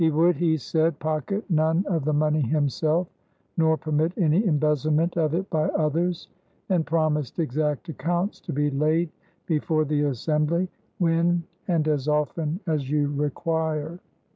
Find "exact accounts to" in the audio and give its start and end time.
7.37-8.51